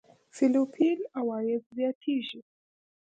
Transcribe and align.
فېليپين 0.35 0.99
عوايد 1.19 1.63
زياتېږي. 1.75 2.39